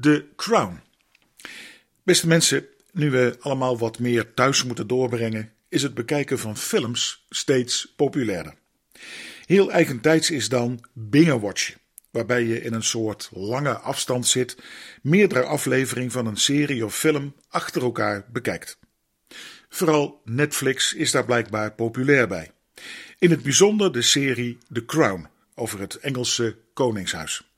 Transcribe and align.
The 0.00 0.24
Crown. 0.36 0.80
Beste 2.02 2.26
mensen, 2.26 2.66
nu 2.92 3.10
we 3.10 3.36
allemaal 3.40 3.78
wat 3.78 3.98
meer 3.98 4.34
thuis 4.34 4.64
moeten 4.64 4.86
doorbrengen, 4.86 5.52
is 5.68 5.82
het 5.82 5.94
bekijken 5.94 6.38
van 6.38 6.56
films 6.56 7.26
steeds 7.28 7.92
populairder. 7.96 8.54
Heel 9.46 9.70
eigentijds 9.70 10.30
is 10.30 10.48
dan 10.48 10.84
binge-watchen, 10.92 11.74
waarbij 12.10 12.44
je 12.44 12.62
in 12.62 12.72
een 12.72 12.82
soort 12.82 13.30
lange 13.32 13.78
afstand 13.78 14.26
zit, 14.26 14.56
meerdere 15.02 15.42
afleveringen 15.42 16.10
van 16.10 16.26
een 16.26 16.36
serie 16.36 16.84
of 16.84 16.96
film 16.96 17.34
achter 17.48 17.82
elkaar 17.82 18.24
bekijkt. 18.32 18.78
Vooral 19.68 20.20
Netflix 20.24 20.94
is 20.94 21.10
daar 21.10 21.24
blijkbaar 21.24 21.72
populair 21.72 22.28
bij. 22.28 22.50
In 23.18 23.30
het 23.30 23.42
bijzonder 23.42 23.92
de 23.92 24.02
serie 24.02 24.58
The 24.72 24.84
Crown 24.84 25.28
over 25.54 25.80
het 25.80 25.96
Engelse 25.96 26.56
Koningshuis. 26.72 27.51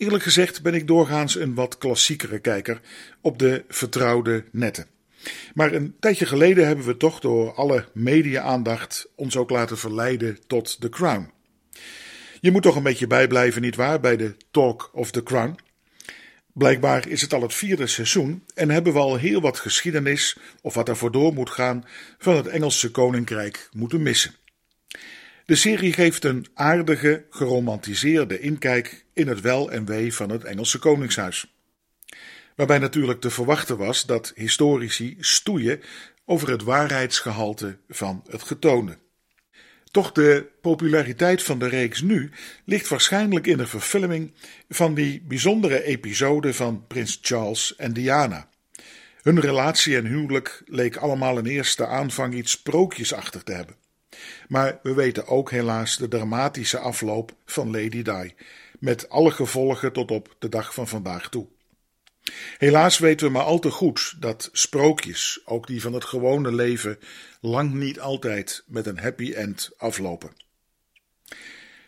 Eerlijk 0.00 0.22
gezegd 0.22 0.62
ben 0.62 0.74
ik 0.74 0.86
doorgaans 0.86 1.34
een 1.36 1.54
wat 1.54 1.78
klassiekere 1.78 2.38
kijker 2.38 2.80
op 3.20 3.38
de 3.38 3.64
vertrouwde 3.68 4.44
netten. 4.52 4.86
Maar 5.54 5.72
een 5.72 5.94
tijdje 5.98 6.26
geleden 6.26 6.66
hebben 6.66 6.84
we 6.84 6.96
toch 6.96 7.20
door 7.20 7.54
alle 7.54 7.88
media-aandacht 7.92 9.08
ons 9.14 9.36
ook 9.36 9.50
laten 9.50 9.78
verleiden 9.78 10.38
tot 10.46 10.80
The 10.80 10.88
Crown. 10.88 11.30
Je 12.40 12.50
moet 12.50 12.62
toch 12.62 12.76
een 12.76 12.82
beetje 12.82 13.06
bijblijven, 13.06 13.62
nietwaar, 13.62 14.00
bij 14.00 14.16
de 14.16 14.36
Talk 14.50 14.90
of 14.92 15.10
the 15.10 15.22
Crown. 15.22 15.58
Blijkbaar 16.52 17.08
is 17.08 17.20
het 17.20 17.32
al 17.32 17.42
het 17.42 17.54
vierde 17.54 17.86
seizoen 17.86 18.44
en 18.54 18.70
hebben 18.70 18.92
we 18.92 18.98
al 18.98 19.16
heel 19.16 19.40
wat 19.40 19.58
geschiedenis, 19.58 20.36
of 20.62 20.74
wat 20.74 20.88
ervoor 20.88 21.12
door 21.12 21.32
moet 21.32 21.50
gaan, 21.50 21.84
van 22.18 22.36
het 22.36 22.46
Engelse 22.46 22.90
koninkrijk 22.90 23.68
moeten 23.72 24.02
missen. 24.02 24.34
De 25.50 25.56
serie 25.56 25.92
geeft 25.92 26.24
een 26.24 26.46
aardige, 26.54 27.24
geromantiseerde 27.30 28.40
inkijk 28.40 29.04
in 29.12 29.28
het 29.28 29.40
wel 29.40 29.70
en 29.70 29.84
wee 29.84 30.14
van 30.14 30.30
het 30.30 30.44
Engelse 30.44 30.78
koningshuis. 30.78 31.54
Waarbij 32.56 32.78
natuurlijk 32.78 33.20
te 33.20 33.30
verwachten 33.30 33.76
was 33.76 34.06
dat 34.06 34.32
historici 34.34 35.16
stoeien 35.20 35.80
over 36.24 36.50
het 36.50 36.62
waarheidsgehalte 36.62 37.78
van 37.88 38.24
het 38.28 38.42
getoonde. 38.42 38.98
Toch 39.90 40.12
de 40.12 40.46
populariteit 40.60 41.42
van 41.42 41.58
de 41.58 41.68
reeks 41.68 42.00
nu 42.00 42.30
ligt 42.64 42.88
waarschijnlijk 42.88 43.46
in 43.46 43.56
de 43.56 43.66
verfilming 43.66 44.32
van 44.68 44.94
die 44.94 45.22
bijzondere 45.22 45.82
episode 45.82 46.54
van 46.54 46.86
prins 46.86 47.18
Charles 47.22 47.76
en 47.76 47.92
Diana. 47.92 48.48
Hun 49.22 49.40
relatie 49.40 49.96
en 49.96 50.06
huwelijk 50.06 50.62
leek 50.66 50.96
allemaal 50.96 51.38
in 51.38 51.46
eerste 51.46 51.86
aanvang 51.86 52.34
iets 52.34 52.50
sprookjesachtig 52.50 53.42
te 53.42 53.52
hebben. 53.52 53.78
Maar 54.50 54.78
we 54.82 54.94
weten 54.94 55.26
ook 55.26 55.50
helaas 55.50 55.96
de 55.96 56.08
dramatische 56.08 56.78
afloop 56.78 57.36
van 57.44 57.70
Lady 57.70 58.02
Di, 58.02 58.34
met 58.78 59.08
alle 59.08 59.30
gevolgen 59.30 59.92
tot 59.92 60.10
op 60.10 60.36
de 60.38 60.48
dag 60.48 60.74
van 60.74 60.88
vandaag 60.88 61.28
toe. 61.28 61.46
Helaas 62.58 62.98
weten 62.98 63.26
we 63.26 63.32
maar 63.32 63.42
al 63.42 63.58
te 63.58 63.70
goed 63.70 64.16
dat 64.18 64.48
sprookjes, 64.52 65.40
ook 65.44 65.66
die 65.66 65.80
van 65.80 65.92
het 65.92 66.04
gewone 66.04 66.54
leven, 66.54 66.98
lang 67.40 67.72
niet 67.72 68.00
altijd 68.00 68.64
met 68.66 68.86
een 68.86 68.98
happy 68.98 69.32
end 69.32 69.70
aflopen. 69.76 70.32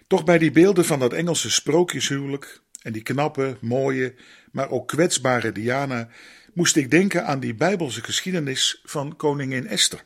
Toch 0.07 0.25
bij 0.25 0.39
die 0.39 0.53
beelden 0.53 0.85
van 0.85 0.99
dat 0.99 1.13
Engelse 1.13 1.51
sprookjeshuwelijk 1.51 2.61
en 2.83 2.93
die 2.93 3.03
knappe, 3.03 3.57
mooie, 3.61 4.15
maar 4.53 4.71
ook 4.71 4.89
kwetsbare 4.89 5.53
Diana 5.53 6.09
moest 6.55 6.77
ik 6.77 6.91
denken 6.91 7.27
aan 7.27 7.41
die 7.41 7.55
bijbelse 7.55 8.03
geschiedenis 8.03 8.81
van 8.85 9.17
koningin 9.17 9.67
Esther. 9.67 10.05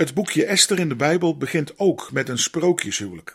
Het 0.00 0.14
boekje 0.14 0.44
Esther 0.44 0.78
in 0.78 0.88
de 0.88 0.96
Bijbel 0.96 1.36
begint 1.36 1.78
ook 1.78 2.12
met 2.12 2.28
een 2.28 2.38
sprookjeshuwelijk. 2.38 3.34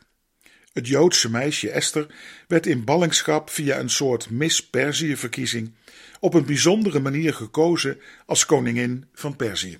Het 0.73 0.87
Joodse 0.87 1.31
meisje 1.31 1.69
Esther 1.69 2.07
werd 2.47 2.65
in 2.65 2.83
ballingschap 2.83 3.49
via 3.49 3.79
een 3.79 3.89
soort 3.89 4.29
Miss 4.29 4.69
Perzië-verkiezing 4.69 5.73
op 6.19 6.33
een 6.33 6.45
bijzondere 6.45 6.99
manier 6.99 7.33
gekozen 7.33 8.01
als 8.25 8.45
koningin 8.45 9.05
van 9.13 9.35
Perzië. 9.35 9.79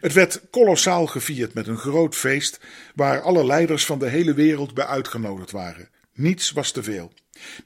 Het 0.00 0.12
werd 0.12 0.40
kolossaal 0.50 1.06
gevierd 1.06 1.54
met 1.54 1.66
een 1.66 1.78
groot 1.78 2.16
feest 2.16 2.60
waar 2.94 3.20
alle 3.20 3.44
leiders 3.44 3.86
van 3.86 3.98
de 3.98 4.08
hele 4.08 4.34
wereld 4.34 4.74
bij 4.74 4.86
uitgenodigd 4.86 5.50
waren. 5.50 5.88
Niets 6.14 6.50
was 6.50 6.70
te 6.70 6.82
veel. 6.82 7.12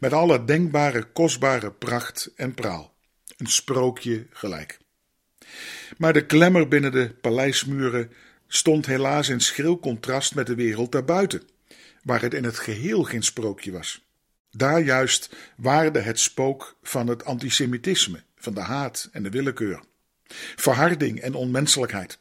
Met 0.00 0.12
alle 0.12 0.44
denkbare 0.44 1.02
kostbare 1.02 1.70
pracht 1.70 2.30
en 2.36 2.54
praal. 2.54 2.94
Een 3.36 3.46
sprookje 3.46 4.26
gelijk. 4.30 4.81
Maar 5.98 6.12
de 6.12 6.26
klemmer 6.26 6.68
binnen 6.68 6.92
de 6.92 7.14
paleismuren 7.20 8.12
stond 8.48 8.86
helaas 8.86 9.28
in 9.28 9.40
schril 9.40 9.78
contrast 9.78 10.34
met 10.34 10.46
de 10.46 10.54
wereld 10.54 10.92
daarbuiten, 10.92 11.42
waar 12.02 12.22
het 12.22 12.34
in 12.34 12.44
het 12.44 12.58
geheel 12.58 13.02
geen 13.02 13.22
sprookje 13.22 13.72
was. 13.72 14.04
Daar 14.50 14.80
juist 14.80 15.36
waarde 15.56 16.00
het 16.00 16.18
spook 16.18 16.76
van 16.82 17.06
het 17.06 17.24
antisemitisme, 17.24 18.22
van 18.36 18.54
de 18.54 18.60
haat 18.60 19.08
en 19.12 19.22
de 19.22 19.30
willekeur, 19.30 19.80
verharding 20.56 21.20
en 21.20 21.34
onmenselijkheid. 21.34 22.18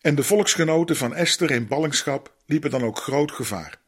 En 0.00 0.14
de 0.14 0.22
volksgenoten 0.22 0.96
van 0.96 1.14
Esther 1.14 1.50
in 1.50 1.66
ballingschap 1.66 2.34
liepen 2.46 2.70
dan 2.70 2.82
ook 2.82 2.98
groot 2.98 3.32
gevaar. 3.32 3.78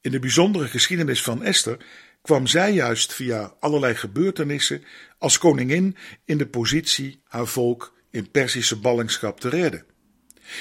In 0.00 0.10
de 0.10 0.18
bijzondere 0.18 0.68
geschiedenis 0.68 1.22
van 1.22 1.42
Esther 1.42 1.78
kwam 2.24 2.46
zij 2.46 2.72
juist 2.72 3.14
via 3.14 3.54
allerlei 3.60 3.94
gebeurtenissen 3.94 4.84
als 5.18 5.38
koningin 5.38 5.96
in 6.24 6.38
de 6.38 6.46
positie 6.46 7.20
haar 7.24 7.46
volk 7.46 7.94
in 8.10 8.30
Persische 8.30 8.76
ballingschap 8.76 9.40
te 9.40 9.48
redden 9.48 9.84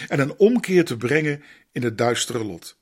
en 0.07 0.19
een 0.19 0.37
omkeer 0.37 0.85
te 0.85 0.97
brengen 0.97 1.43
in 1.71 1.83
het 1.83 1.97
duistere 1.97 2.43
lot. 2.43 2.77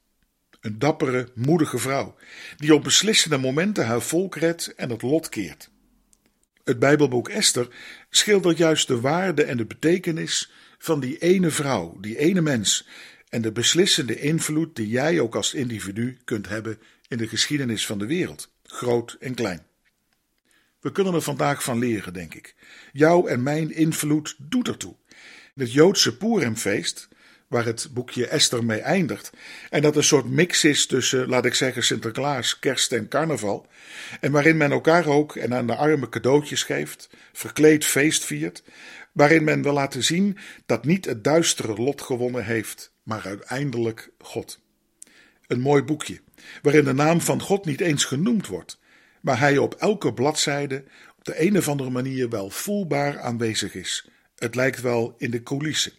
Een 0.62 0.80
dappere, 0.80 1.28
moedige 1.36 1.78
vrouw, 1.78 2.16
die 2.58 2.76
op 2.76 2.84
beslissende 2.84 3.38
momenten 3.38 3.86
haar 3.86 4.02
volk 4.02 4.36
redt 4.36 4.74
en 4.76 4.90
het 4.90 5.02
lot 5.02 5.30
keert. 5.30 5.70
Het 6.64 6.80
Bijbelboek 6.80 7.30
Esther 7.30 7.68
schildert 8.10 8.58
juist 8.58 8.88
de 8.88 9.00
waarde 9.00 9.44
en 9.44 9.58
de 9.58 9.66
betekenis 9.66 10.52
van 10.78 11.00
die 11.00 11.18
ene 11.18 11.50
vrouw, 11.50 11.98
die 12.00 12.18
ene 12.18 12.42
mens, 12.42 12.88
en 13.30 13.42
de 13.42 13.52
beslissende 13.52 14.20
invloed 14.20 14.76
die 14.76 14.88
jij 14.88 15.20
ook 15.20 15.36
als 15.36 15.54
individu 15.54 16.18
kunt 16.24 16.48
hebben 16.48 16.80
in 17.08 17.18
de 17.18 17.28
geschiedenis 17.28 17.86
van 17.86 18.00
de 18.00 18.06
wereld, 18.06 18.52
groot 18.72 19.18
en 19.20 19.34
klein. 19.34 19.66
We 20.80 20.92
kunnen 20.92 21.14
er 21.14 21.22
vandaag 21.22 21.64
van 21.64 21.80
leren, 21.80 22.14
denk 22.14 22.34
ik. 22.34 22.56
Jouw 22.92 23.28
en 23.28 23.44
mijn 23.44 23.76
invloed 23.76 24.36
doet 24.38 24.68
ertoe. 24.68 24.96
Het 25.56 25.74
Joodse 25.74 26.18
Purimfeest, 26.18 27.08
waar 27.48 27.66
het 27.66 27.90
boekje 27.92 28.28
Esther 28.28 28.66
mee 28.66 28.80
eindigt, 28.80 29.32
en 29.70 29.82
dat 29.82 29.96
een 29.96 30.04
soort 30.04 30.30
mix 30.30 30.64
is 30.64 30.86
tussen, 30.86 31.30
laat 31.30 31.46
ik 31.46 31.54
zeggen, 31.54 31.84
Sinterklaas, 31.84 32.60
kerst 32.60 32.92
en 32.92 33.08
carnaval, 33.08 33.68
en 34.20 34.32
waarin 34.32 34.58
men 34.58 34.72
elkaar 34.72 35.06
ook 35.06 35.36
en 35.36 35.54
aan 35.54 35.68
de 35.68 35.76
armen 35.76 36.10
cadeautjes 36.10 36.64
geeft, 36.64 37.10
verkleed 37.34 37.86
feest 37.86 38.26
viert, 38.26 38.64
waarin 39.12 39.44
men 39.44 39.62
wil 39.62 39.74
laten 39.74 40.04
zien 40.04 40.38
dat 40.66 40.86
niet 40.86 41.06
het 41.06 41.24
duistere 41.24 41.74
lot 41.74 42.02
gewonnen 42.02 42.46
heeft, 42.46 42.92
maar 43.04 43.26
uiteindelijk 43.26 44.10
God. 44.20 44.60
Een 45.48 45.60
mooi 45.60 45.84
boekje, 45.84 46.22
waarin 46.62 46.86
de 46.86 46.94
naam 46.94 47.22
van 47.22 47.42
God 47.42 47.66
niet 47.66 47.82
eens 47.82 48.06
genoemd 48.06 48.48
wordt, 48.48 48.80
maar 49.22 49.40
hij 49.40 49.58
op 49.58 49.74
elke 49.74 50.14
bladzijde 50.14 50.84
op 51.18 51.26
de 51.26 51.42
een 51.42 51.58
of 51.58 51.68
andere 51.68 51.90
manier 51.90 52.30
wel 52.30 52.50
voelbaar 52.50 53.20
aanwezig 53.20 53.76
is. 53.76 54.10
Het 54.36 54.56
lijkt 54.56 54.82
wel 54.82 55.16
in 55.18 55.32
de 55.32 55.44
coulissen. 55.44 55.92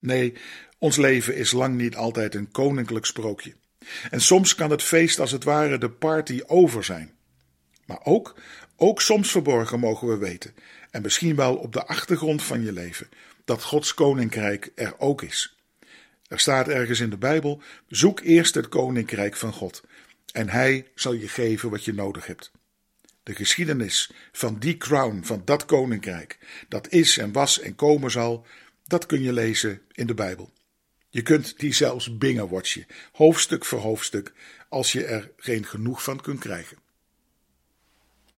Nee, 0.00 0.32
ons 0.78 0.96
leven 0.96 1.36
is 1.36 1.52
lang 1.52 1.76
niet 1.76 1.96
altijd 1.96 2.34
een 2.34 2.50
koninklijk 2.50 3.06
sprookje. 3.06 3.54
En 4.10 4.20
soms 4.20 4.54
kan 4.54 4.70
het 4.70 4.82
feest 4.82 5.20
als 5.20 5.30
het 5.30 5.44
ware 5.44 5.78
de 5.78 5.90
party 5.90 6.40
over 6.46 6.84
zijn. 6.84 7.12
Maar 7.86 8.00
ook, 8.02 8.40
ook 8.76 9.00
soms 9.00 9.30
verborgen 9.30 9.80
mogen 9.80 10.08
we 10.08 10.16
weten, 10.16 10.54
en 10.90 11.02
misschien 11.02 11.36
wel 11.36 11.56
op 11.56 11.72
de 11.72 11.86
achtergrond 11.86 12.42
van 12.42 12.62
je 12.62 12.72
leven, 12.72 13.08
dat 13.44 13.62
Gods 13.62 13.94
koninkrijk 13.94 14.72
er 14.74 14.94
ook 14.98 15.22
is. 15.22 15.56
Er 16.28 16.40
staat 16.40 16.68
ergens 16.68 17.00
in 17.00 17.10
de 17.10 17.16
Bijbel: 17.16 17.62
zoek 17.88 18.20
eerst 18.20 18.54
het 18.54 18.68
koninkrijk 18.68 19.36
van 19.36 19.52
God, 19.52 19.82
en 20.32 20.48
Hij 20.48 20.86
zal 20.94 21.12
je 21.12 21.28
geven 21.28 21.70
wat 21.70 21.84
je 21.84 21.94
nodig 21.94 22.26
hebt. 22.26 22.50
De 23.22 23.34
geschiedenis 23.34 24.10
van 24.32 24.58
die 24.58 24.76
crown, 24.76 25.20
van 25.22 25.42
dat 25.44 25.64
koninkrijk, 25.64 26.38
dat 26.68 26.88
is 26.88 27.18
en 27.18 27.32
was 27.32 27.60
en 27.60 27.74
komen 27.74 28.10
zal, 28.10 28.46
dat 28.84 29.06
kun 29.06 29.22
je 29.22 29.32
lezen 29.32 29.80
in 29.92 30.06
de 30.06 30.14
Bijbel. 30.14 30.52
Je 31.08 31.22
kunt 31.22 31.58
die 31.58 31.72
zelfs 31.72 32.18
bingen 32.18 32.48
watchen, 32.48 32.86
hoofdstuk 33.12 33.64
voor 33.64 33.80
hoofdstuk, 33.80 34.32
als 34.68 34.92
je 34.92 35.04
er 35.04 35.30
geen 35.36 35.66
genoeg 35.66 36.02
van 36.02 36.20
kunt 36.20 36.40
krijgen. 36.40 36.76